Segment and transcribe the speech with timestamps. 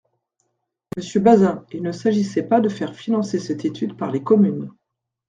[0.97, 4.71] Monsieur Bazin, il ne s’agissait pas de faire financer cette étude par les communes.